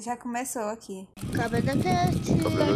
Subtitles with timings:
[0.00, 1.08] Já começou aqui.
[1.34, 2.22] Cabra da Cast.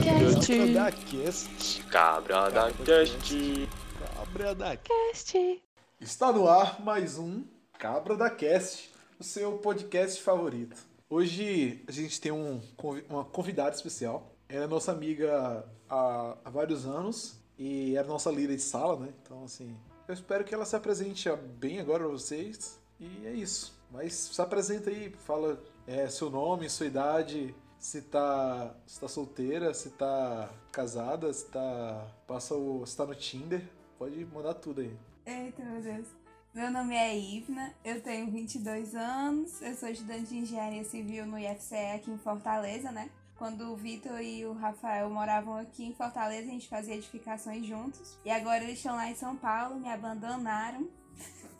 [0.03, 0.73] Cast.
[0.75, 1.84] da Cast.
[1.84, 3.68] Cabra da Cast.
[4.17, 5.62] Cabra da Cast.
[6.00, 7.45] Está no ar mais um
[7.79, 10.85] Cabra da Cast, o seu podcast favorito.
[11.08, 12.61] Hoje a gente tem um,
[13.08, 14.35] uma convidada especial.
[14.49, 19.12] Ela é nossa amiga há, há vários anos e era nossa líder de sala, né?
[19.23, 19.77] Então, assim,
[20.09, 22.80] eu espero que ela se apresente bem agora pra vocês.
[22.98, 23.80] E é isso.
[23.93, 29.75] Mas se apresenta aí, fala é, seu nome, sua idade, se tá, se tá solteira,
[29.75, 33.62] se tá casada, se tá, passa o, se tá no Tinder.
[33.98, 34.97] Pode mandar tudo aí.
[35.27, 36.07] Eita, meu Deus.
[36.55, 41.38] Meu nome é Ivna, eu tenho 22 anos, eu sou estudante de engenharia civil no
[41.38, 43.09] IFCE aqui em Fortaleza, né?
[43.37, 48.19] Quando o Vitor e o Rafael moravam aqui em Fortaleza, a gente fazia edificações juntos.
[48.23, 50.87] E agora eles estão lá em São Paulo, me abandonaram.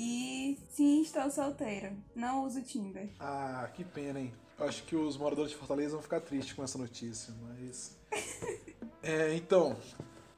[0.00, 1.92] E sim, estou solteira.
[2.14, 3.10] Não uso Tinder.
[3.18, 4.32] Ah, que pena, hein?
[4.56, 7.98] Eu acho que os moradores de Fortaleza vão ficar tristes com essa notícia, mas.
[9.00, 9.76] É, então,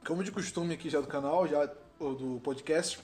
[0.05, 1.65] como de costume aqui já do canal, já
[1.99, 2.99] do podcast,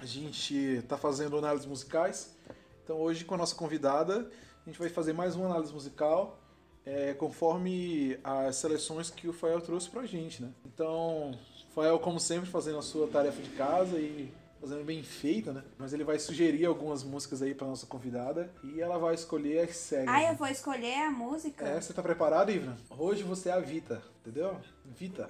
[0.00, 2.36] a gente tá fazendo análises musicais.
[2.82, 4.28] Então hoje com a nossa convidada,
[4.64, 6.40] a gente vai fazer mais uma análise musical,
[6.84, 10.50] é, conforme as seleções que o Fael trouxe pra gente, né?
[10.66, 11.38] Então,
[11.72, 14.30] Fael, como sempre, fazendo a sua tarefa de casa e
[14.66, 15.62] fazendo bem feita, né?
[15.78, 19.76] Mas ele vai sugerir algumas músicas aí pra nossa convidada e ela vai escolher as
[19.76, 20.08] cegas.
[20.08, 21.64] Ah, eu vou escolher a música?
[21.64, 22.76] É, você tá preparado, Ivna?
[22.90, 24.58] Hoje você é a Vita, entendeu?
[24.84, 25.28] Vita.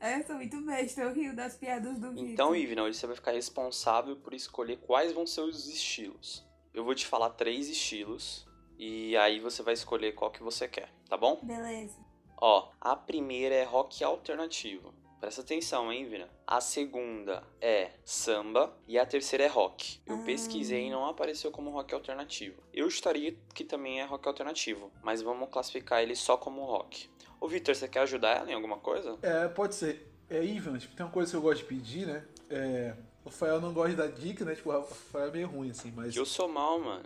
[0.00, 2.28] É, Eu sou muito besta, eu rio das piadas do Vitor.
[2.28, 6.46] Então, Ivna, hoje você vai ficar responsável por escolher quais vão ser os estilos.
[6.74, 8.46] Eu vou te falar três estilos
[8.78, 11.40] e aí você vai escolher qual que você quer, tá bom?
[11.42, 11.96] Beleza.
[12.36, 14.94] Ó, a primeira é rock alternativo.
[15.20, 16.28] Presta atenção, hein, Ivna?
[16.46, 20.00] A segunda é samba e a terceira é rock.
[20.06, 20.22] Eu Ah.
[20.24, 22.62] pesquisei e não apareceu como rock alternativo.
[22.72, 27.10] Eu estaria que também é rock alternativo, mas vamos classificar ele só como rock.
[27.40, 29.18] Ô, Victor, você quer ajudar ela em alguma coisa?
[29.22, 30.06] É, pode ser.
[30.30, 32.24] É, Ivna, tipo, tem uma coisa que eu gosto de pedir, né?
[32.50, 34.54] É, o Fael não gosta de dar dica, né?
[34.54, 37.04] Tipo, o Fael é meio ruim, assim, mas eu sou mal, mano.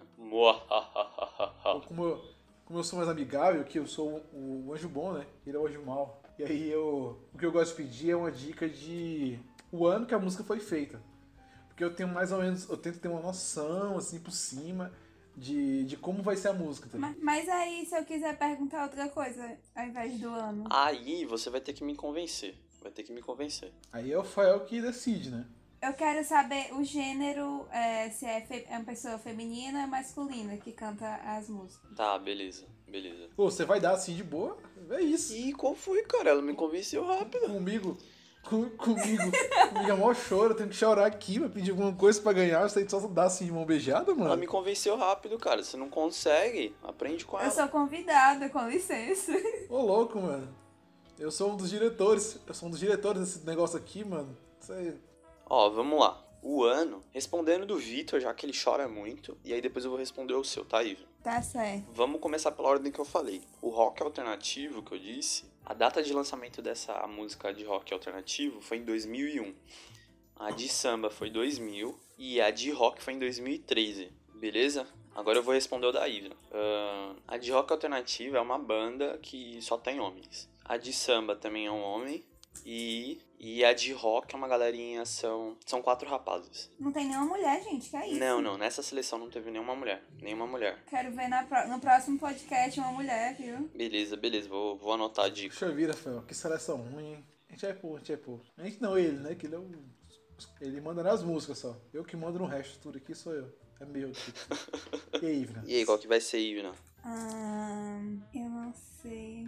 [1.88, 2.24] como, eu,
[2.64, 5.26] como eu sou mais amigável, que eu sou o, o anjo bom, né?
[5.46, 6.21] Ele é o anjo mal.
[6.38, 7.18] E aí eu.
[7.32, 9.38] O que eu gosto de pedir é uma dica de
[9.70, 11.02] o ano que a música foi feita.
[11.68, 12.68] Porque eu tenho mais ou menos.
[12.68, 14.92] Eu tento ter uma noção, assim, por cima,
[15.36, 16.98] de, de como vai ser a música, tá?
[16.98, 20.64] Mas, mas aí, se eu quiser perguntar outra coisa ao invés do ano?
[20.70, 22.54] Aí você vai ter que me convencer.
[22.82, 23.72] Vai ter que me convencer.
[23.92, 25.46] Aí é o Fael que decide, né?
[25.82, 30.70] Eu quero saber o gênero, é, se é, é uma pessoa feminina ou masculina que
[30.72, 31.90] canta as músicas.
[31.96, 33.28] Tá, beleza, beleza.
[33.34, 34.56] Pô, você vai dar assim de boa?
[34.90, 35.34] É isso.
[35.34, 36.30] E qual foi, cara?
[36.30, 37.48] Ela me convenceu rápido.
[37.48, 37.98] Comigo,
[38.44, 39.24] com- comigo,
[39.70, 42.62] comigo é maior choro, eu tenho que chorar aqui pra pedir alguma coisa pra ganhar,
[42.68, 44.36] você só dá assim de mão beijada, Ela mano.
[44.36, 45.64] me convenceu rápido, cara.
[45.64, 47.50] Você não consegue, aprende com Eu ela.
[47.50, 49.32] sou convidada, com licença.
[49.68, 50.48] Ô louco, mano.
[51.18, 54.36] Eu sou um dos diretores, eu sou um dos diretores desse negócio aqui, mano.
[54.60, 54.94] Isso aí.
[55.54, 56.18] Ó, vamos lá.
[56.42, 60.00] O ano, respondendo do Vitor, já que ele chora muito, e aí depois eu vou
[60.00, 61.04] responder o seu, tá, Ivan?
[61.22, 61.84] Tá certo.
[61.92, 63.42] Vamos começar pela ordem que eu falei.
[63.60, 68.62] O rock alternativo que eu disse, a data de lançamento dessa música de rock alternativo
[68.62, 69.54] foi em 2001.
[70.36, 74.88] A de samba foi 2000 e a de rock foi em 2013, beleza?
[75.14, 76.34] Agora eu vou responder o da Ivna.
[76.50, 80.48] Ahn, a de rock alternativo é uma banda que só tem homens.
[80.64, 82.24] A de samba também é um homem.
[82.64, 86.70] E, e a de rock é uma galerinha, são, são quatro rapazes.
[86.78, 88.20] Não tem nenhuma mulher, gente, que é isso?
[88.20, 90.02] Não, não, nessa seleção não teve nenhuma mulher.
[90.20, 90.82] Nenhuma mulher.
[90.88, 93.68] Quero ver na pro- no próximo podcast uma mulher, viu?
[93.74, 95.48] Beleza, beleza, vou, vou anotar a dica.
[95.54, 97.24] Puxa vida, Fael, que seleção ruim, hein?
[97.48, 98.38] A gente é pô, a gente é pô.
[98.56, 99.34] A gente não, ele, né?
[99.34, 99.68] Que ele é o.
[100.60, 101.76] Ele manda nas músicas só.
[101.92, 103.52] Eu que mando no resto, tudo aqui sou eu.
[103.80, 104.38] É meu, tipo.
[105.22, 105.64] E aí, Ivna?
[105.66, 106.72] E aí, qual que vai ser, Ivna?
[107.04, 109.46] Ahn, eu não sei.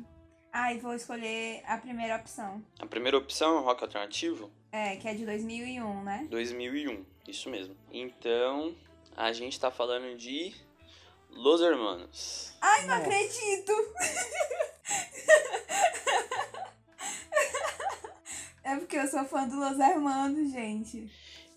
[0.57, 2.65] Ai, vou escolher a primeira opção.
[2.79, 4.53] A primeira opção é o rock alternativo?
[4.71, 6.29] É, que é de 2001, né?
[6.31, 7.77] 2001, isso mesmo.
[7.91, 8.73] Então,
[9.17, 10.55] a gente tá falando de
[11.29, 12.55] Los Hermanos.
[12.61, 13.03] Ai, não Nossa.
[13.03, 13.73] acredito!
[18.63, 21.11] é porque eu sou fã do Los Hermanos, gente.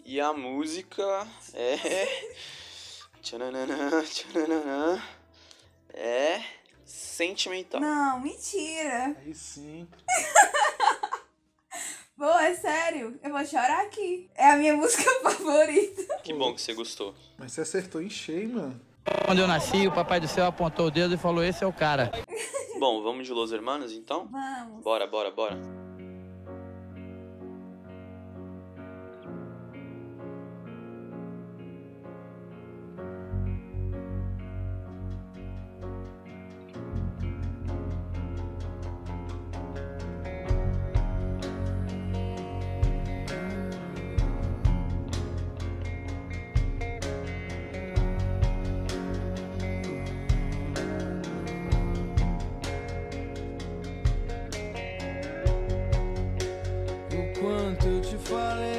[0.03, 1.77] E a música é.
[3.21, 3.67] Tchananã,
[4.03, 4.99] tchananã,
[5.93, 6.41] É.
[6.87, 7.81] Sentimental.
[7.81, 9.15] Não, mentira.
[9.19, 9.87] Aí sim.
[12.17, 13.19] Pô, é sério.
[13.21, 14.29] Eu vou chorar aqui.
[14.33, 16.19] É a minha música favorita.
[16.23, 17.13] Que bom que você gostou.
[17.37, 18.81] Mas você acertou em cheio, mano.
[19.25, 21.73] Quando eu nasci, o papai do céu apontou o dedo e falou: Esse é o
[21.73, 22.11] cara.
[22.79, 24.27] Bom, vamos de Los Hermanos então?
[24.27, 24.83] Vamos.
[24.83, 25.57] Bora, bora, bora.
[58.27, 58.76] falling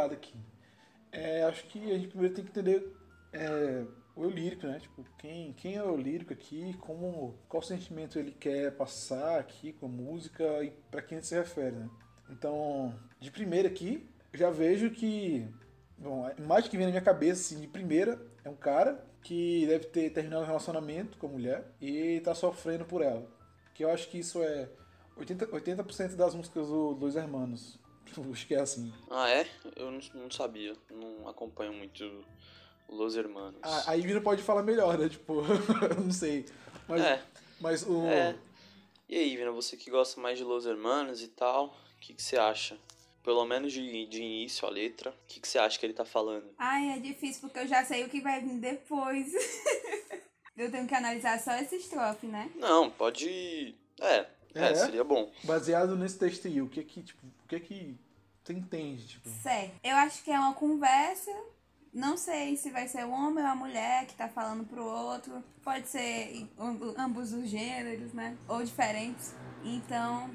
[0.00, 0.34] complicado aqui.
[1.12, 2.96] É, acho que a gente primeiro tem que entender
[3.32, 4.78] é, o eu lírico, né?
[4.80, 9.86] Tipo, quem, quem é o lírico aqui, como, qual sentimento ele quer passar aqui com
[9.86, 11.90] a música e para quem se refere, né?
[12.30, 15.48] Então, de primeira aqui, já vejo que,
[15.98, 19.66] bom, a imagem que vem na minha cabeça, assim, de primeira, é um cara que
[19.66, 23.28] deve ter terminado um relacionamento com a mulher e tá sofrendo por ela.
[23.74, 24.68] Que eu acho que isso é
[25.18, 27.80] 80%, 80 das músicas do Luiz Hermanos.
[28.32, 28.92] Acho que é assim.
[29.10, 29.46] Ah, é?
[29.76, 30.74] Eu não, não sabia.
[30.90, 32.24] Não acompanho muito
[32.88, 33.58] Los Hermanos.
[33.62, 35.08] Ah, a Ivina pode falar melhor, né?
[35.08, 35.42] Tipo,
[35.90, 36.44] eu não sei.
[36.88, 37.22] Mas, É.
[37.60, 38.06] mas o.
[38.06, 38.36] É.
[39.08, 41.66] E aí, Vina, você que gosta mais de Los Hermanos e tal,
[41.96, 42.78] o que, que você acha?
[43.24, 46.04] Pelo menos de, de início a letra, o que, que você acha que ele tá
[46.04, 46.46] falando?
[46.56, 49.32] Ai, é difícil porque eu já sei o que vai vir depois.
[50.56, 52.50] eu tenho que analisar só essa estrofe, né?
[52.56, 53.74] Não, pode.
[54.00, 54.14] É,
[54.54, 54.74] é, É?
[54.74, 55.30] seria bom.
[55.44, 57.98] Baseado nesse texto aí, o que é que, tipo, que é que
[58.44, 59.28] você entende, tipo?
[59.28, 59.74] Certo.
[59.82, 61.32] Eu acho que é uma conversa.
[61.92, 65.42] Não sei se vai ser o homem ou a mulher que tá falando pro outro.
[65.62, 66.48] Pode ser
[66.96, 68.36] ambos os gêneros, né?
[68.46, 69.34] Ou diferentes.
[69.64, 70.30] Então,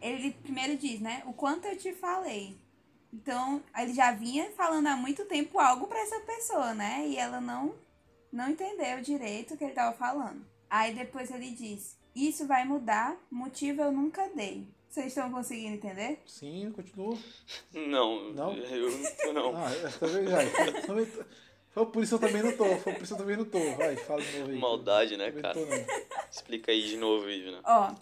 [0.00, 1.24] ele primeiro diz, né?
[1.26, 2.56] O quanto eu te falei.
[3.12, 7.04] Então, ele já vinha falando há muito tempo algo pra essa pessoa, né?
[7.08, 7.74] E ela não,
[8.32, 10.46] não entendeu direito o que ele tava falando.
[10.68, 14.68] Aí depois ele diz: Isso vai mudar, motivo eu nunca dei.
[14.90, 16.20] Vocês estão conseguindo entender?
[16.26, 17.16] Sim, continua.
[17.72, 18.52] Não, Não?
[18.56, 19.54] eu não.
[19.56, 20.30] Ah, é, tá vendo?
[20.30, 20.82] Vai.
[20.82, 21.24] Também tô-
[21.70, 22.64] Foi por isso eu também não tô.
[22.78, 23.60] Foi por isso eu também não tô.
[23.76, 24.58] Vai, fala de novo aí.
[24.58, 25.54] Maldade, né, Também cara?
[25.54, 25.60] tô.
[26.30, 27.60] Explica aí de novo, Ivna.
[27.64, 27.94] Ó,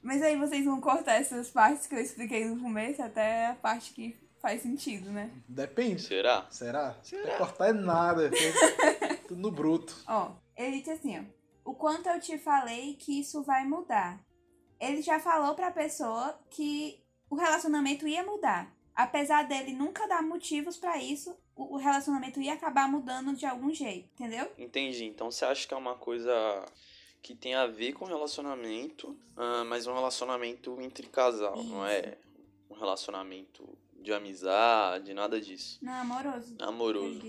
[0.00, 3.92] mas aí vocês vão cortar essas partes que eu expliquei no começo até a parte
[3.92, 5.32] que faz sentido, né?
[5.48, 6.00] Depende.
[6.00, 6.46] Será?
[6.52, 6.96] Será?
[7.12, 8.30] Não cortar é nada.
[9.26, 9.96] Tudo no bruto.
[10.06, 11.22] Ó, ele disse assim, ó.
[11.68, 14.20] O quanto eu te falei que isso vai mudar.
[14.80, 18.74] Ele já falou pra pessoa que o relacionamento ia mudar.
[18.94, 24.08] Apesar dele nunca dar motivos pra isso, o relacionamento ia acabar mudando de algum jeito,
[24.14, 24.50] entendeu?
[24.58, 25.04] Entendi.
[25.04, 26.32] Então você acha que é uma coisa
[27.22, 32.16] que tem a ver com relacionamento, ah, mas um relacionamento entre casal, não é
[32.70, 33.68] um relacionamento
[34.00, 35.78] de amizade, nada disso.
[35.82, 36.54] Não, amoroso.
[36.58, 37.20] Amoroso.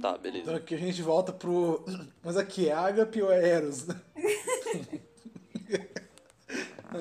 [0.00, 0.42] Tá, beleza.
[0.42, 1.84] Então aqui a gente volta pro.
[2.22, 3.86] Mas aqui é Agape ou é Eros?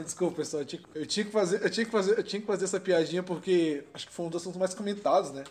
[0.03, 0.61] Desculpa, pessoal.
[0.63, 2.79] Eu tinha, eu tinha que fazer, eu tinha que fazer, eu tinha que fazer essa
[2.79, 5.43] piadinha porque acho que foi um dos assuntos mais comentados, né?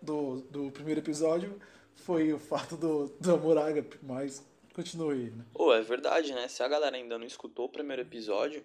[0.00, 1.60] Do, do primeiro episódio.
[1.94, 5.44] Foi o fato do, do amor ágape, mas continue, né?
[5.52, 6.48] Pô, é verdade, né?
[6.48, 8.64] Se a galera ainda não escutou o primeiro episódio,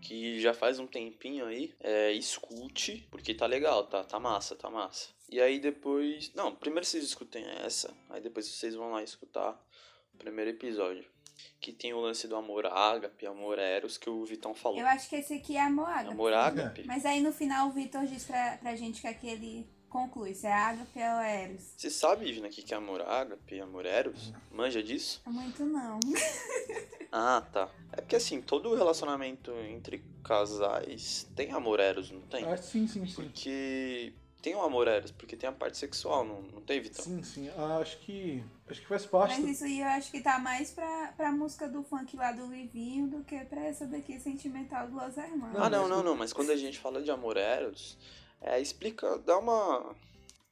[0.00, 4.70] que já faz um tempinho aí, é, escute, porque tá legal, tá, tá massa, tá
[4.70, 5.08] massa.
[5.28, 6.32] E aí depois.
[6.34, 9.60] Não, primeiro vocês escutem essa, aí depois vocês vão lá escutar
[10.14, 11.04] o primeiro episódio.
[11.60, 14.78] Que tem o lance do amor ágape, amor eros, que o Vitão falou.
[14.78, 16.10] Eu acho que esse aqui é amor ágape.
[16.12, 16.84] Amor ágape?
[16.86, 20.52] Mas aí no final o Vitor diz pra, pra gente que aquele conclui se é
[20.52, 21.72] ágape ou eros.
[21.76, 24.32] Você sabe, Vina, o que que é amor ágape, amor eros?
[24.50, 25.22] Manja disso?
[25.26, 25.98] Muito não.
[27.12, 27.70] Ah, tá.
[27.92, 32.44] É porque assim, todo relacionamento entre casais tem amor eros, não tem?
[32.44, 33.14] Ah, sim, sim, sim.
[33.14, 34.12] Porque
[34.46, 37.04] tem o amor eros, porque tem a parte sexual, não, não tem, Vitão?
[37.04, 37.50] Sim, sim.
[37.58, 38.44] Ah, acho que.
[38.70, 39.34] Acho que faz parte.
[39.34, 42.30] Mas do- isso aí eu acho que tá mais pra, pra música do funk lá
[42.30, 45.56] do Livinho do que pra essa daqui sentimental do Los Hermanos.
[45.58, 47.98] Ah, não, não, não, mas quando a gente fala de amor eros,
[48.40, 49.96] é, explica, dá uma.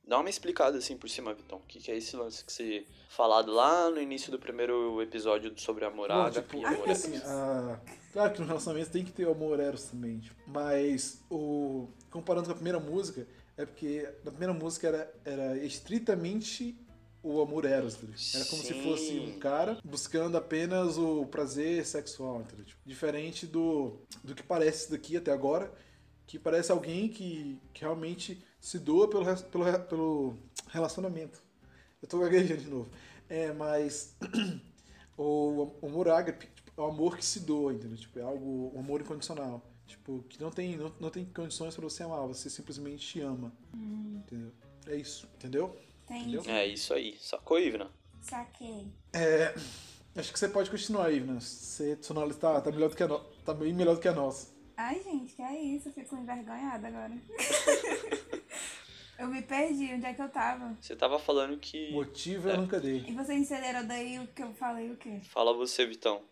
[0.07, 1.59] Dá uma explicada assim por cima, Vitão.
[1.59, 5.57] O que, que é esse lance que você falado lá no início do primeiro episódio
[5.57, 7.79] sobre Bom, ágape tipo, e amor assim, ah,
[8.13, 12.47] claro que no relacionamento tem que ter o amor eros também, tipo, mas o comparando
[12.47, 16.77] com a primeira música, é porque na primeira música era, era estritamente
[17.23, 17.97] o amor eros?
[18.35, 22.65] Era como se fosse um cara buscando apenas o prazer sexual, entendeu?
[22.65, 25.73] Tipo, diferente do, do que parece isso daqui até agora,
[26.27, 31.43] que parece alguém que, que realmente se doa pelo, pelo, pelo relacionamento.
[32.03, 32.91] Eu tô gaguejando de novo.
[33.29, 34.17] É, mas
[35.17, 37.97] o, o amor ágape tipo, é o amor que se doa, entendeu?
[37.97, 39.63] Tipo, é algo, um amor incondicional.
[39.87, 43.53] Tipo, que não tem, não, não tem condições pra você amar, você simplesmente ama.
[43.73, 44.53] Entendeu?
[44.87, 45.77] É isso, entendeu?
[46.07, 47.17] Tem, É isso aí.
[47.21, 47.91] Sacou, Ivna?
[48.21, 48.87] saquei.
[49.13, 49.55] É,
[50.17, 51.41] acho que você pode continuar né?
[51.41, 54.09] Você, sua análise tá, tá, melhor do que a no, tá bem melhor do que
[54.09, 54.53] a nossa.
[54.77, 55.89] Ai, gente, que é isso?
[55.89, 57.13] Eu fico envergonhada agora.
[59.19, 60.77] eu me perdi, onde é que eu tava?
[60.81, 61.93] Você tava falando que.
[61.93, 62.55] Motivo É.
[62.55, 63.05] eu nunca dei.
[63.07, 65.21] E vocês entenderam daí o que eu falei o quê?
[65.31, 66.23] Fala você, Vitão.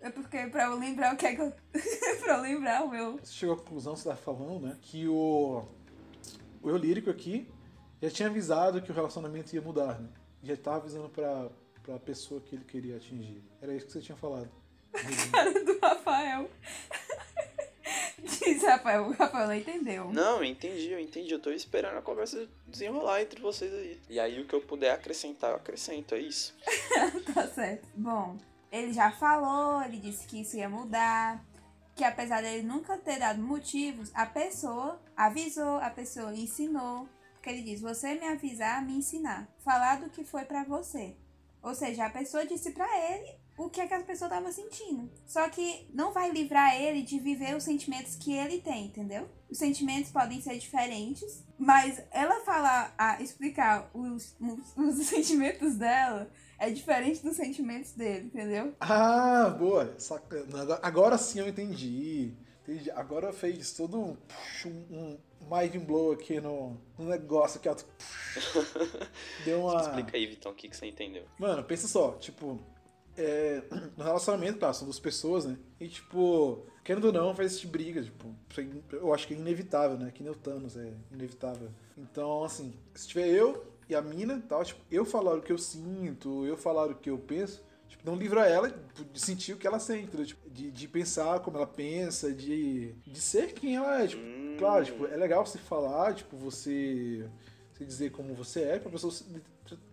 [0.00, 1.52] É porque pra eu lembrar o que é que eu.
[2.20, 3.18] pra eu lembrar o meu.
[3.18, 4.76] Você chegou à conclusão, você tá falando, né?
[4.82, 5.64] Que o,
[6.62, 7.48] o eu lírico aqui
[8.00, 10.08] já tinha avisado que o relacionamento ia mudar, né?
[10.42, 11.48] Já tava avisando pra,
[11.82, 13.42] pra pessoa que ele queria atingir.
[13.60, 14.50] Era isso que você tinha falado.
[15.32, 16.50] Cara do Rafael.
[18.22, 20.12] Diz Rafael, o Rafael não entendeu.
[20.12, 21.32] Não, eu entendi, eu entendi.
[21.32, 24.00] Eu tô esperando a conversa desenrolar entre vocês aí.
[24.08, 26.54] E aí o que eu puder acrescentar, eu acrescento, é isso.
[27.34, 27.86] tá certo.
[27.94, 28.36] Bom,
[28.70, 31.44] ele já falou, ele disse que isso ia mudar.
[31.94, 37.08] Que apesar dele nunca ter dado motivos, a pessoa avisou, a pessoa ensinou.
[37.32, 39.48] Porque ele diz: Você me avisar, me ensinar.
[39.64, 41.16] Falar do que foi pra você.
[41.62, 45.10] Ou seja, a pessoa disse pra ele o que, é que a pessoa tava sentindo.
[45.26, 49.28] Só que não vai livrar ele de viver os sentimentos que ele tem, entendeu?
[49.50, 56.28] Os sentimentos podem ser diferentes, mas ela falar, a explicar os, os, os sentimentos dela
[56.58, 58.74] é diferente dos sentimentos dele, entendeu?
[58.80, 59.94] Ah, boa.
[59.98, 62.32] Saca- Agora- Agora sim eu entendi.
[62.62, 62.90] entendi.
[62.90, 64.16] Agora fez todo um,
[64.66, 67.76] um, um mind blow aqui no, no negócio aqui, ó.
[69.44, 69.80] Deu uma.
[69.80, 71.24] Explica aí, Vitão, o que, que você entendeu.
[71.38, 72.58] Mano, pensa só, tipo,
[73.16, 73.62] é,
[73.96, 75.56] no relacionamento, tá, são duas pessoas, né?
[75.80, 78.34] E, tipo, querendo ou não, faz esse tipo de briga, tipo,
[78.92, 80.10] eu acho que é inevitável, né?
[80.12, 81.68] Que nem o Thanos, é inevitável.
[81.96, 85.58] Então, assim, se tiver eu e a mina, tal, tipo, eu falar o que eu
[85.58, 88.68] sinto, eu falar o que eu penso, tipo, não livra ela
[89.12, 90.26] de sentir o que ela sente, entendeu?
[90.26, 94.56] Tipo, de, de pensar como ela pensa, de, de ser quem ela é, tipo, Hum,
[94.58, 97.28] claro, tipo, é legal você falar, tipo, você,
[97.72, 99.24] você dizer como você é, pra pessoa se-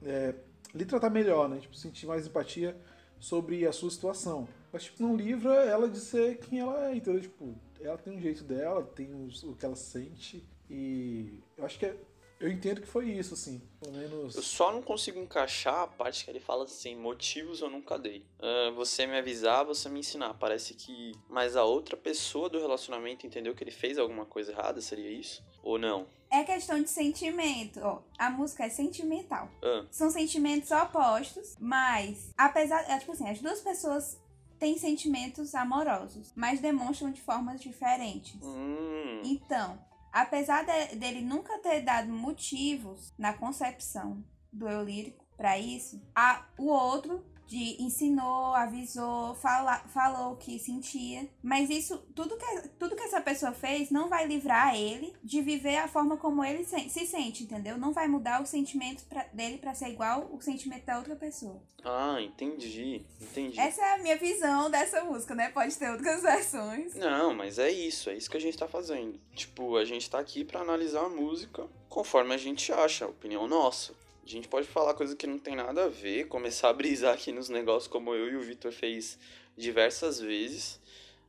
[0.03, 0.33] é,
[0.73, 1.59] lhe tratar melhor, né?
[1.59, 2.75] Tipo, sentir mais empatia
[3.23, 4.47] sobre a sua situação.
[4.71, 7.21] Mas, tipo, não livra ela de ser quem ela é, entendeu?
[7.21, 10.43] Tipo, ela tem um jeito dela, tem os- o que ela sente.
[10.69, 11.95] E eu acho que é,
[12.39, 13.61] eu entendo que foi isso, assim.
[13.79, 14.35] Pelo menos.
[14.35, 18.25] Eu só não consigo encaixar a parte que ele fala assim, motivos eu nunca dei.
[18.41, 20.33] Ah, você me avisar, você me ensinar.
[20.33, 21.13] Parece que.
[21.29, 25.41] Mas a outra pessoa do relacionamento entendeu que ele fez alguma coisa errada, seria isso?
[25.63, 26.07] Ou não?
[26.33, 27.79] É questão de sentimento.
[27.83, 29.47] Ó, a música é sentimental.
[29.63, 34.19] Ah, São sentimentos opostos, mas apesar, é, tipo assim, as duas pessoas
[34.57, 38.41] têm sentimentos amorosos, mas demonstram de formas diferentes.
[38.41, 39.77] hum, Então,
[40.11, 46.45] apesar de- dele nunca ter dado motivos na concepção do eu lírico para isso, a,
[46.57, 52.95] o outro de ensinou, avisou, fala, falou o que sentia, mas isso tudo que tudo
[52.95, 56.89] que essa pessoa fez não vai livrar ele de viver a forma como ele se,
[56.89, 57.77] se sente, entendeu?
[57.77, 61.61] Não vai mudar o sentimento pra- dele para ser igual o sentimento da outra pessoa.
[61.83, 63.59] ah, entendi, entendi.
[63.59, 65.49] Essa é a minha visão dessa música, né?
[65.49, 66.95] Pode ter outras versões.
[66.95, 69.19] Não, mas é isso, é isso que a gente tá fazendo.
[69.35, 73.47] Tipo, a gente tá aqui pra analisar a música conforme a gente acha, a opinião
[73.47, 73.93] nossa.
[74.23, 77.31] A gente pode falar coisa que não tem nada a ver, começar a brisar aqui
[77.31, 79.19] nos negócios como eu e o Vitor fez
[79.57, 80.79] diversas vezes,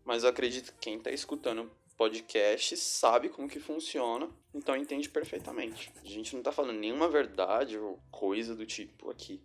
[0.04, 5.92] mas eu acredito que quem tá escutando podcast sabe como que funciona, então entende perfeitamente.
[6.04, 9.40] A gente não tá falando nenhuma verdade ou coisa do tipo aqui.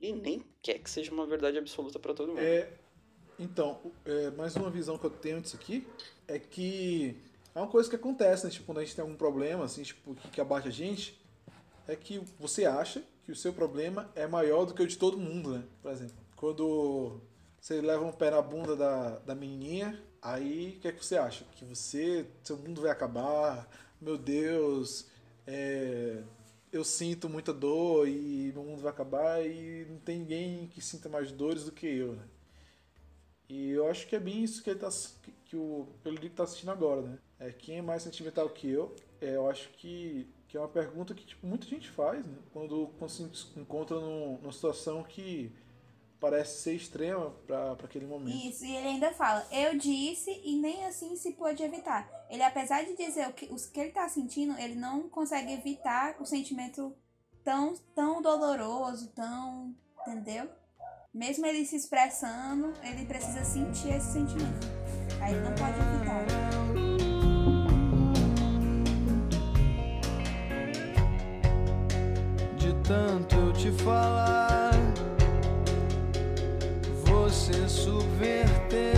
[0.00, 2.40] E nem quer que seja uma verdade absoluta pra todo mundo.
[2.40, 2.70] É,
[3.38, 5.86] então, é, mais uma visão que eu tenho disso aqui
[6.28, 7.16] é que
[7.54, 8.50] é uma coisa que acontece, né?
[8.50, 11.18] Tipo, quando a gente tem algum problema, assim, tipo, que abate a gente,
[11.88, 15.18] é que você acha que o seu problema é maior do que o de todo
[15.18, 15.64] mundo, né?
[15.82, 17.20] Por exemplo, quando
[17.60, 21.16] você leva um pé na bunda da, da menininha, aí o que é que você
[21.16, 21.44] acha?
[21.56, 23.68] Que você, seu mundo vai acabar,
[24.00, 25.06] meu Deus,
[25.46, 26.22] é,
[26.72, 31.08] eu sinto muita dor e meu mundo vai acabar e não tem ninguém que sinta
[31.08, 32.24] mais dores do que eu, né?
[33.48, 34.88] E eu acho que é bem isso que ele tá,
[35.22, 37.18] que, que o Pelurico tá assistindo agora, né?
[37.38, 38.94] É, quem é mais sentimental que eu?
[39.20, 42.38] É, eu acho que, que é uma pergunta que tipo, muita gente faz, né?
[42.52, 43.22] Quando, quando se
[43.56, 45.52] encontra num- numa situação que
[46.18, 48.34] parece ser extrema para aquele momento.
[48.36, 52.08] Isso, e ele ainda fala, eu disse e nem assim se pôde evitar.
[52.30, 56.16] Ele, apesar de dizer o que, os que ele tá sentindo, ele não consegue evitar
[56.20, 56.94] o sentimento
[57.44, 59.74] tão, tão doloroso, tão.
[60.06, 60.48] Entendeu?
[61.12, 64.66] Mesmo ele se expressando, ele precisa sentir esse sentimento.
[65.20, 66.45] Aí ele não pode evitar.
[72.86, 74.72] Tanto eu te falar,
[77.04, 78.95] você subverteu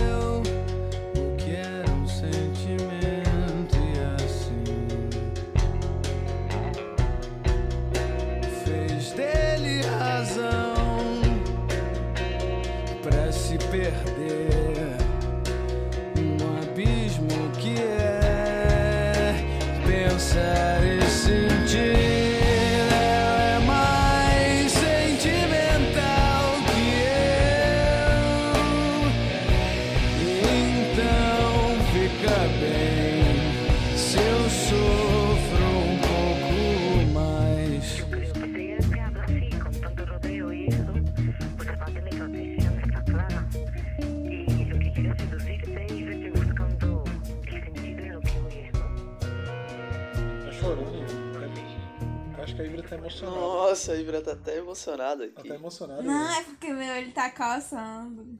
[54.69, 55.49] Tá emocionada Ela tá aqui.
[55.51, 56.01] emocionada.
[56.03, 58.39] Não, é porque meu olho tá coçando.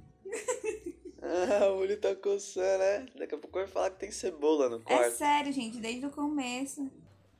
[1.21, 3.05] Ah, o olho tá coçando, né?
[3.17, 5.15] Daqui a pouco vai falar que tem cebola no É quarto.
[5.17, 6.89] sério, gente, desde o começo.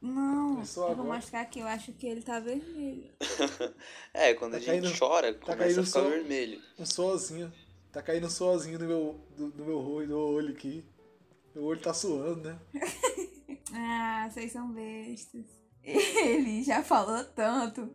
[0.01, 3.09] Não, Começou eu vou mostrar aqui, eu acho que ele tá vermelho.
[4.13, 6.61] É, quando Tá a gente caindo- chora, tá começa a ficar só- vermelho.
[6.77, 7.53] Um sozinho.
[7.91, 10.85] Tá caindo um sozinho no meu, do, do meu olho, do olho aqui.
[11.55, 12.59] Meu olho tá suando, né?
[13.71, 15.45] Ah, vocês são bestas.
[15.83, 17.93] Ele já falou tanto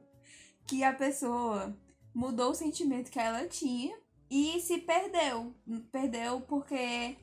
[0.66, 1.76] que a pessoa
[2.14, 3.97] mudou o sentimento que ela tinha
[4.30, 5.54] e se perdeu.
[5.90, 7.16] Perdeu porque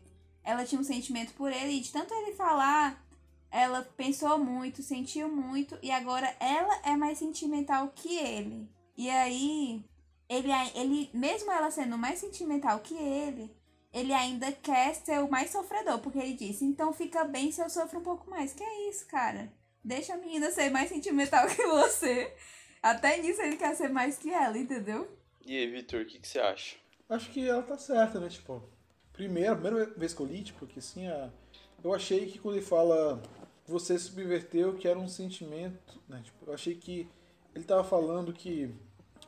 [0.44, 3.04] ela tinha um sentimento por ele e de tanto ele falar,
[3.50, 8.70] ela pensou muito, sentiu muito e agora ela é mais sentimental que ele.
[8.98, 9.84] E aí,
[10.30, 13.56] ele, ele mesmo ela sendo mais sentimental que ele,
[13.94, 17.70] ele ainda quer ser o mais sofredor, porque ele disse, então fica bem se eu
[17.70, 18.54] sofro um pouco mais.
[18.54, 19.52] Que é isso, cara?
[19.84, 22.34] Deixa a menina ser mais sentimental que você.
[22.82, 25.10] Até nisso ele quer ser mais que ela, entendeu?
[25.46, 26.78] E aí, Vitor, o que, que você acha?
[27.10, 28.30] Acho que ela tá certa, né?
[28.30, 28.64] Tipo,
[29.14, 31.30] primeiro, a primeira vez que eu li, tipo, que assim, a...
[31.84, 33.22] eu achei que quando ele fala
[33.72, 36.22] você subverteu que era um sentimento, né?
[36.24, 37.08] Tipo, eu achei que
[37.56, 38.74] ele tava falando que.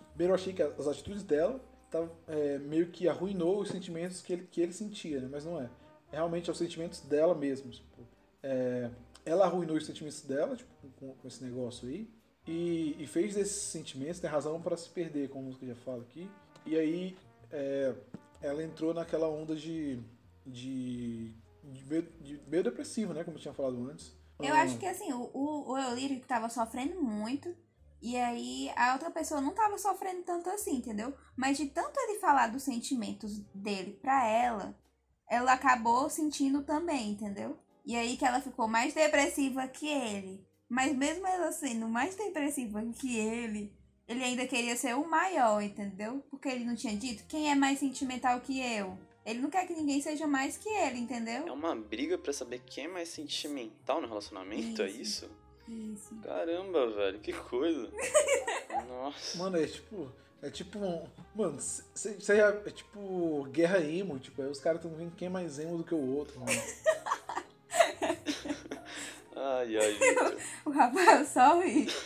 [0.09, 4.33] Primeiro eu achei que as atitudes dela tava, é, meio que arruinou os sentimentos que
[4.33, 5.29] ele, que ele sentia, né?
[5.31, 5.69] Mas não é.
[6.11, 7.71] É realmente os sentimentos dela mesmo.
[7.71, 8.07] Tipo,
[8.41, 8.89] é,
[9.25, 12.07] ela arruinou os sentimentos dela, tipo, com, com esse negócio aí.
[12.47, 16.29] E, e fez desses sentimentos, tem razão para se perder, como música já fala aqui.
[16.65, 17.17] E aí
[17.51, 17.95] é,
[18.41, 20.01] ela entrou naquela onda de.
[20.45, 21.33] de.
[21.63, 23.23] de meio, de meio depressivo, né?
[23.23, 24.13] Como eu tinha falado antes.
[24.41, 27.55] Eu Ah, acho que assim, o, o, eu tava sofrendo muito.
[28.01, 31.13] E aí a outra pessoa não tava sofrendo tanto assim, entendeu?
[31.37, 34.77] Mas de tanto ele falar dos sentimentos dele pra ela,
[35.29, 37.57] ela acabou sentindo também, entendeu?
[37.85, 40.45] E aí que ela ficou mais depressiva que ele.
[40.69, 43.71] Mas mesmo ela sendo mais depressiva que ele,
[44.07, 46.23] ele ainda queria ser o maior, entendeu?
[46.29, 48.97] Porque ele não tinha dito quem é mais sentimental que eu.
[49.25, 51.47] Ele não quer que ninguém seja mais que ele, entendeu?
[51.47, 55.25] É uma briga pra saber quem é mais sentimental no relacionamento, é Isso.
[55.25, 55.43] isso?
[55.67, 56.15] Isso.
[56.21, 57.89] Caramba, velho, que coisa.
[58.87, 59.37] Nossa.
[59.37, 60.11] Mano, é tipo.
[60.41, 61.07] É tipo um.
[61.33, 65.27] Mano, isso aí é, é tipo guerra emo, tipo, aí os caras tão vendo quem
[65.27, 66.51] é mais emo do que o outro, mano.
[69.43, 69.97] Ai, ai.
[70.65, 71.87] O Rafael só ri.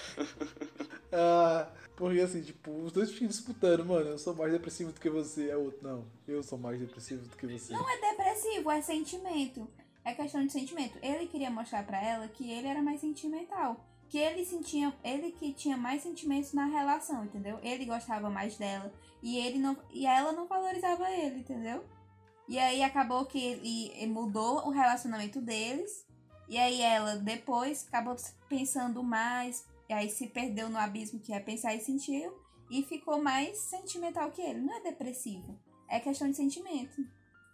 [1.10, 5.10] Ah, porque assim, tipo, os dois ficam disputando, mano, eu sou mais depressivo do que
[5.10, 7.71] você, é o outro, não, eu sou mais depressivo do que você.
[7.71, 9.65] Não é depressivo, é sentimento.
[10.04, 10.97] É questão de sentimento.
[11.02, 13.86] Ele queria mostrar pra ela que ele era mais sentimental.
[14.10, 17.58] Que ele sentia, ele que tinha mais sentimentos na relação, entendeu?
[17.63, 18.91] Ele gostava mais dela
[19.23, 21.86] e ele não e ela não valorizava ele, entendeu?
[22.47, 26.06] E aí acabou que ele, ele mudou o relacionamento deles.
[26.47, 28.15] E aí ela depois acabou
[28.47, 32.31] pensando mais, e aí se perdeu no abismo que é pensar e sentir
[32.69, 34.62] e ficou mais sentimental que ele.
[34.62, 37.01] Não é depressivo, é questão de sentimento.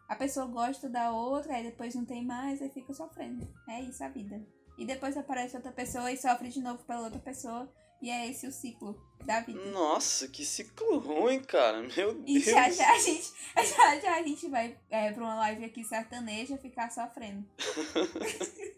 [0.07, 3.47] A pessoa gosta da outra, aí depois não tem mais, aí fica sofrendo.
[3.67, 4.45] É isso a vida.
[4.77, 7.71] E depois aparece outra pessoa e sofre de novo pela outra pessoa.
[8.01, 9.63] E é esse o ciclo da vida.
[9.71, 11.81] Nossa, que ciclo ruim, cara.
[11.95, 12.43] Meu E Deus.
[12.43, 16.57] já já a gente, já já a gente vai é, pra uma live aqui sertaneja
[16.57, 17.47] ficar sofrendo.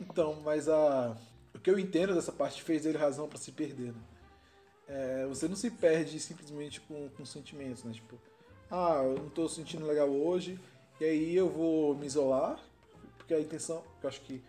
[0.00, 1.16] Então, mas a.
[1.54, 4.00] O que eu entendo dessa parte fez dele razão pra se perder, né?
[4.88, 7.92] É, você não se perde simplesmente com, com sentimentos, né?
[7.92, 8.20] Tipo,
[8.70, 10.60] ah, eu não tô sentindo legal hoje,
[11.00, 12.60] e aí eu vou me isolar,
[13.16, 14.42] porque a intenção, eu acho que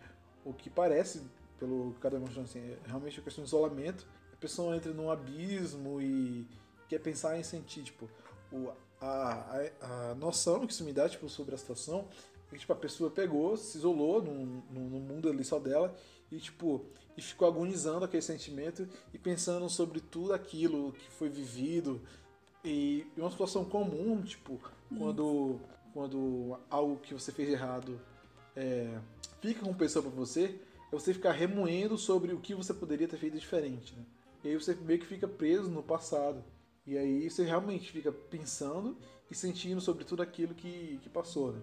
[0.46, 1.24] o que parece,
[1.60, 5.10] pelo que cada mostrando assim, é realmente a questão de isolamento, a pessoa entra num
[5.10, 6.48] abismo e
[6.88, 8.10] quer pensar em sentir, tipo,
[8.52, 8.70] o,
[9.02, 12.08] a, a, a noção que isso me dá, tipo, sobre a situação,
[12.50, 15.96] que, tipo, a pessoa pegou, se isolou num, num mundo ali só dela,
[16.32, 22.02] e, tipo, e ficou agonizando aquele sentimento e pensando sobre tudo aquilo que foi vivido,
[22.64, 24.60] e e uma situação comum, tipo,
[24.98, 25.60] quando,
[25.94, 28.00] quando algo que você fez de errado
[28.56, 29.00] é,
[29.42, 30.60] fica com pessoa pra você,
[30.92, 34.04] é você ficar remoendo sobre o que você poderia ter feito diferente, né?
[34.44, 36.44] E aí você meio que fica preso no passado.
[36.86, 38.98] E aí você realmente fica pensando
[39.30, 41.62] e sentindo sobre tudo aquilo que, que passou, né?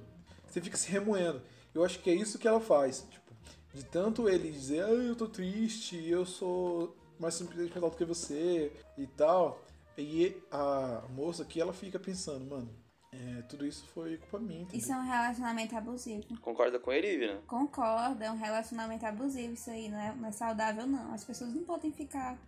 [0.54, 1.42] Você fica se remoendo.
[1.74, 3.04] Eu acho que é isso que ela faz.
[3.10, 3.34] Tipo,
[3.74, 8.72] de tanto ele dizer, ah, eu tô triste, eu sou mais sentimental do que você
[8.96, 9.60] e tal.
[9.98, 12.70] E a moça aqui, ela fica pensando, mano,
[13.10, 14.78] é, tudo isso foi culpa minha, entendeu?
[14.78, 16.22] Isso é um relacionamento abusivo.
[16.40, 17.42] Concorda com ele, Ivna?
[17.48, 21.12] Concordo, é um relacionamento abusivo isso aí, não é, não é saudável não.
[21.12, 22.38] As pessoas não podem ficar,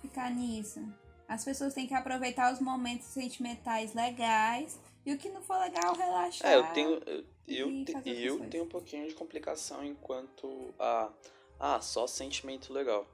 [0.00, 0.80] ficar nisso.
[1.26, 5.94] As pessoas têm que aproveitar os momentos sentimentais legais e o que não for legal,
[5.94, 6.50] relaxar.
[6.50, 7.00] É, eu tenho.
[7.06, 11.10] Eu, eu, e te- eu tenho um pouquinho de complicação enquanto a,
[11.58, 13.06] ah, só sentimento legal.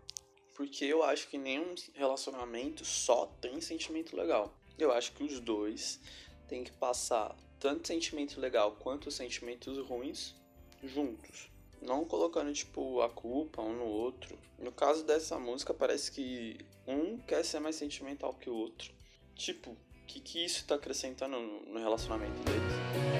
[0.56, 4.52] Porque eu acho que nenhum relacionamento só tem sentimento legal.
[4.76, 6.00] Eu acho que os dois
[6.48, 10.34] têm que passar tanto sentimento legal quanto sentimentos ruins
[10.82, 11.48] juntos.
[11.80, 14.36] Não colocando, tipo, a culpa um no outro.
[14.58, 18.92] No caso dessa música, parece que um quer ser mais sentimental que o outro.
[19.36, 19.76] Tipo,
[20.06, 23.13] que, que isso tá acrescentando no relacionamento deles?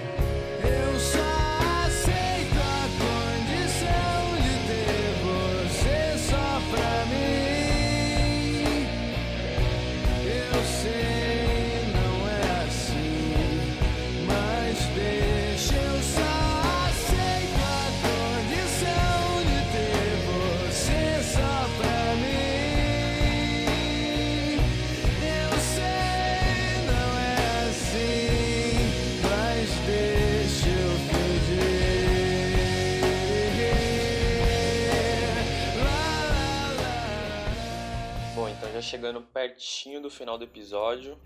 [38.85, 41.19] Chegando pertinho do final do episódio,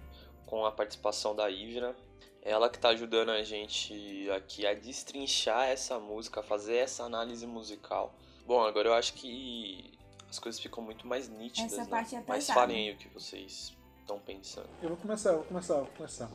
[0.47, 1.95] com a participação da Ivna.
[2.41, 7.47] Ela que tá ajudando a gente aqui a destrinchar essa música, a fazer essa análise
[7.47, 8.15] musical.
[8.47, 9.93] Bom, agora eu acho que
[10.31, 11.91] as coisas ficam muito mais nítidas, Essa né?
[11.91, 14.69] parte é Mas falem aí o que vocês estão pensando.
[14.83, 16.31] Eu vou começar, eu vou começar, eu vou começar.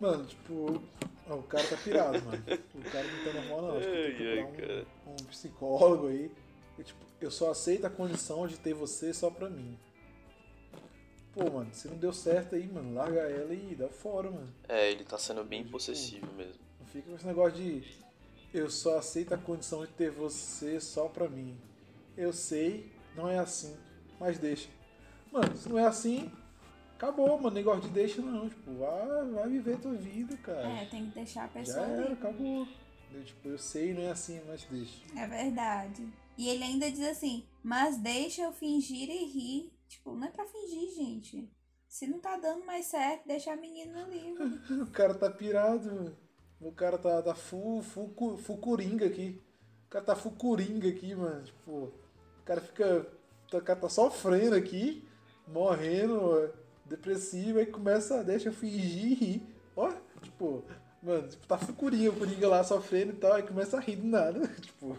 [0.00, 0.82] Mano, tipo,
[1.28, 2.44] ó, o cara tá pirado, mano.
[2.74, 3.78] O cara não tá normal, não.
[3.78, 4.44] Acho que tem
[5.06, 6.30] um, um psicólogo aí.
[6.78, 9.78] E, tipo, eu só aceito a condição de ter você só pra mim.
[11.38, 14.52] Pô, mano, se não deu certo aí, mano, larga ela e dá fora, mano.
[14.68, 16.60] É, ele tá sendo bem possessivo mesmo.
[16.80, 17.84] Não fica com esse negócio de
[18.52, 21.56] eu só aceito a condição de ter você só pra mim.
[22.16, 23.76] Eu sei, não é assim,
[24.18, 24.68] mas deixa.
[25.30, 26.28] Mano, se não é assim,
[26.96, 27.54] acabou, mano.
[27.54, 28.48] Negócio de deixa não.
[28.48, 30.68] Tipo, vai, vai viver tua vida, cara.
[30.68, 32.12] É, tem que deixar a Já pessoa era, ali.
[32.14, 32.66] acabou.
[33.14, 35.02] Eu, tipo, eu sei, não é assim, mas deixa.
[35.16, 36.08] É verdade.
[36.36, 39.77] E ele ainda diz assim, mas deixa eu fingir e rir.
[39.88, 41.50] Tipo, não é pra fingir, gente.
[41.88, 44.34] Se não tá dando mais certo, deixa a menina ali.
[44.38, 44.84] mano.
[44.84, 46.16] O cara tá pirado, mano.
[46.60, 49.40] O cara tá, tá full, full, full coringa aqui.
[49.86, 51.42] O cara tá full coringa aqui, mano.
[51.44, 53.06] Tipo, o cara fica.
[53.52, 55.02] O cara tá sofrendo aqui,
[55.46, 56.52] morrendo,
[56.84, 59.42] depressivo, aí começa, deixa eu fingir e rir.
[59.74, 60.62] Ó, tipo,
[61.02, 63.96] mano, tipo, tá full coringa, o coringa lá sofrendo e tal, aí começa a rir
[63.96, 64.46] do nada.
[64.60, 64.94] tipo,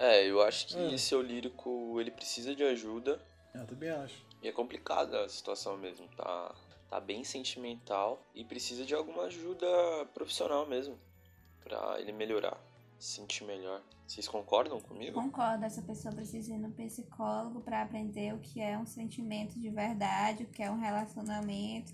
[0.00, 0.92] É, eu acho que É.
[0.94, 3.20] esse seu lírico, ele precisa de ajuda.
[3.54, 4.24] Eu também acho.
[4.42, 6.54] E é complicada a situação mesmo, tá,
[6.88, 9.66] tá bem sentimental e precisa de alguma ajuda
[10.14, 10.98] profissional mesmo
[11.62, 12.58] pra ele melhorar,
[12.98, 13.82] se sentir melhor.
[14.06, 15.20] Vocês concordam comigo?
[15.20, 19.68] Concordo, essa pessoa precisa ir no psicólogo pra aprender o que é um sentimento de
[19.68, 21.92] verdade, o que é um relacionamento.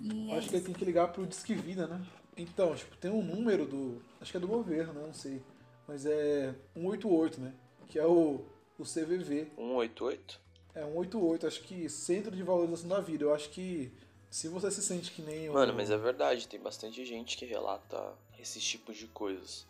[0.00, 2.04] E Eu é acho que ele tem que ligar pro Disque Vida, né?
[2.36, 4.02] Então, tipo, tem um número do.
[4.20, 5.06] Acho que é do governo, né?
[5.06, 5.42] Não sei.
[5.86, 7.54] Mas é 188, né?
[7.86, 8.44] Que é o,
[8.78, 9.52] o CVV.
[9.56, 10.40] 188?
[10.76, 13.24] É 188, acho que Centro de Valorização da Vida.
[13.24, 13.90] Eu acho que
[14.30, 15.48] se você se sente que nem.
[15.48, 19.66] Mano, mas é verdade, tem bastante gente que relata esses tipos de coisas.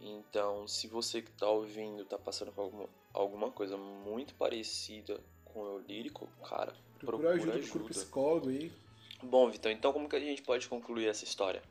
[0.00, 5.60] Então, se você que tá ouvindo tá passando por alguma, alguma coisa muito parecida com
[5.60, 7.70] o lírico, cara, Procura procura ajuda, ajuda.
[7.70, 8.72] procura psicólogo aí.
[9.22, 11.62] Bom, Vitor, então como que a gente pode concluir essa história?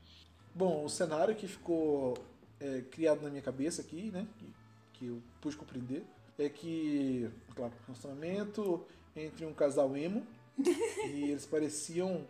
[0.54, 2.18] Bom, o cenário que ficou
[2.60, 4.26] é, criado na minha cabeça aqui, né?
[4.38, 4.54] Que,
[4.94, 6.04] que eu pude compreender,
[6.38, 10.26] é que, claro, relacionamento entre um casal emo
[10.58, 12.28] e eles pareciam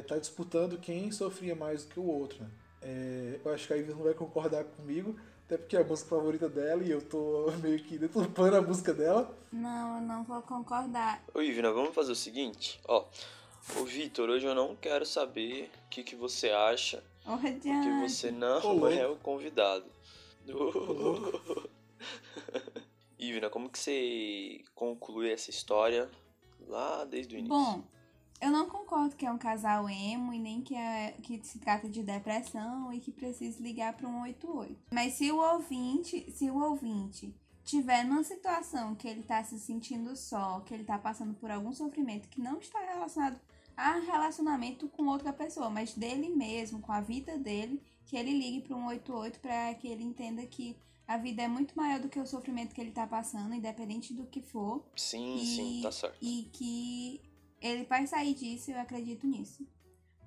[0.00, 2.42] estar disputando quem sofria mais do que o outro.
[2.42, 2.50] Né?
[2.82, 5.16] É, eu acho que a Ivy não vai concordar comigo,
[5.46, 8.92] até porque é a música favorita dela e eu tô meio que deturpando a música
[8.92, 9.34] dela.
[9.52, 11.24] Não, eu não vou concordar.
[11.34, 13.06] Ô Ivna, vamos fazer o seguinte, ó.
[13.78, 18.10] Ô Vitor, hoje eu não quero saber o que, que você acha, Ô, porque Radiante.
[18.10, 19.84] você não Ô, é o convidado.
[20.46, 21.70] louco.
[23.22, 26.10] Ivna, como que você conclui essa história
[26.66, 27.56] lá desde o início?
[27.56, 27.84] Bom,
[28.40, 31.88] eu não concordo que é um casal emo e nem que, é, que se trata
[31.88, 34.76] de depressão e que precisa ligar para um 188.
[34.92, 37.32] Mas se o ouvinte, se o ouvinte
[37.64, 41.72] tiver numa situação que ele tá se sentindo só, que ele tá passando por algum
[41.72, 43.38] sofrimento que não está relacionado
[43.76, 48.60] a relacionamento com outra pessoa, mas dele mesmo, com a vida dele, que ele ligue
[48.60, 50.76] para um 188 para que ele entenda que
[51.06, 54.26] a vida é muito maior do que o sofrimento que ele tá passando, independente do
[54.26, 54.84] que for.
[54.96, 56.16] Sim, E- sim, tá certo.
[56.20, 57.20] E que
[57.60, 59.66] ele vai sair disso, eu acredito nisso.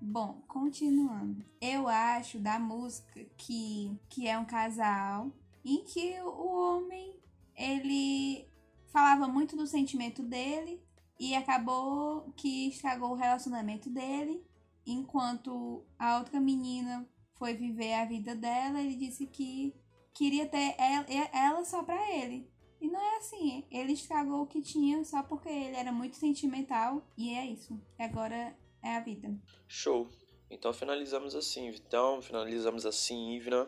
[0.01, 1.43] Bom, continuando.
[1.59, 5.31] Eu acho da música que, que é um casal
[5.63, 7.15] em que o homem
[7.55, 8.47] ele
[8.91, 10.81] falava muito do sentimento dele
[11.19, 14.43] e acabou que estragou o relacionamento dele,
[14.85, 19.73] enquanto a outra menina foi viver a vida dela, ele disse que
[20.15, 22.49] queria ter ela, ela só pra ele.
[22.81, 23.63] E não é assim.
[23.69, 27.05] Ele estragou o que tinha só porque ele era muito sentimental.
[27.15, 27.79] E é isso.
[27.99, 29.31] E agora é a vida.
[29.67, 30.09] Show.
[30.49, 32.21] Então finalizamos assim, Vitão.
[32.21, 33.67] Finalizamos assim, Ivna.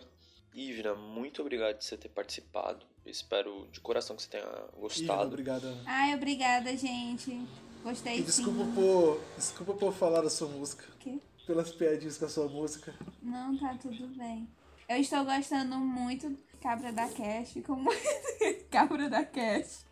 [0.53, 2.85] Ivna, muito obrigado de você ter participado.
[3.05, 5.27] Espero de coração que você tenha Ivna, gostado.
[5.27, 5.77] obrigada.
[5.85, 7.39] Ai, obrigada, gente.
[7.83, 8.71] Gostei E desculpa sim.
[8.73, 10.83] por, desculpa por falar da sua música.
[10.99, 11.19] quê?
[11.45, 12.93] Pelas piadinhas com a sua música.
[13.21, 14.47] Não, tá tudo bem.
[14.87, 17.89] Eu estou gostando muito de Cabra da Cash, como
[18.71, 19.85] Cabra da Cash.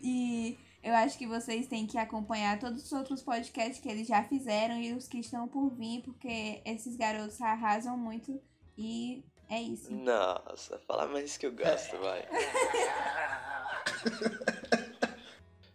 [0.00, 4.24] E eu acho que vocês têm que acompanhar todos os outros podcasts que eles já
[4.24, 8.42] fizeram e os que estão por vir, porque esses garotos arrasam muito
[8.76, 9.94] e é isso.
[9.94, 12.26] Nossa, fala mais que eu gosto, vai.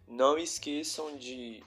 [0.08, 1.64] Não esqueçam de.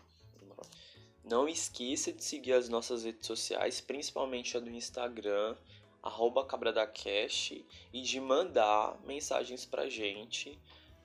[1.24, 5.56] Não esqueça de seguir as nossas redes sociais, principalmente a do Instagram,
[6.04, 10.58] arroba cabradacast, e de mandar mensagens pra gente,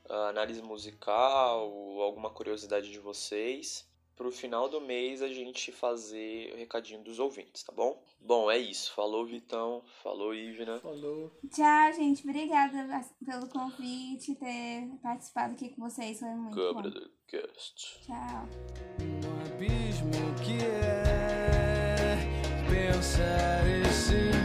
[0.09, 6.57] ah, análise musical, alguma curiosidade de vocês, pro final do mês a gente fazer o
[6.57, 8.03] recadinho dos ouvintes, tá bom?
[8.19, 8.93] Bom, é isso.
[8.93, 9.81] Falou, Vitão.
[10.03, 10.77] Falou, Ivna.
[10.81, 11.31] Falou.
[11.49, 12.27] Tchau, gente.
[12.27, 16.19] Obrigada pelo convite, ter participado aqui com vocês.
[16.19, 16.99] Foi muito Cabra bom.
[16.99, 18.01] da Cast.
[18.05, 18.49] Tchau.
[18.99, 20.11] Um abismo
[20.43, 22.17] que é
[22.69, 24.38] pensar esse